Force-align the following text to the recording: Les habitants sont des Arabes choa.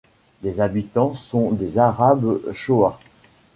Les 0.41 0.61
habitants 0.61 1.13
sont 1.13 1.51
des 1.51 1.77
Arabes 1.77 2.39
choa. 2.51 2.97